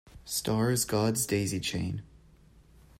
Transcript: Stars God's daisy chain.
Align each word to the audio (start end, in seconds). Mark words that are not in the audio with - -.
Stars 0.25 0.83
God's 0.83 1.27
daisy 1.27 1.59
chain. 1.59 2.01